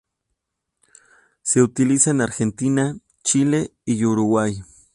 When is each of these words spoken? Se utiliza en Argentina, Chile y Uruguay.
Se 1.43 1.61
utiliza 1.61 2.09
en 2.09 2.21
Argentina, 2.21 2.97
Chile 3.23 3.71
y 3.85 4.03
Uruguay. 4.03 4.63